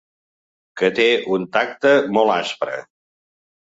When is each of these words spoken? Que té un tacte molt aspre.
Que 0.81 0.89
té 1.01 1.05
un 1.37 1.47
tacte 1.59 1.95
molt 2.19 2.37
aspre. 2.41 2.85